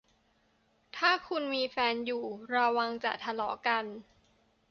[0.97, 2.23] ถ้าคุณมีแฟนอยู่
[2.55, 3.85] ระวังจะทะเลาะกัน